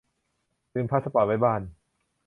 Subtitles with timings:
[0.73, 1.61] ลืมพาสปอร์ตไว้บ้าน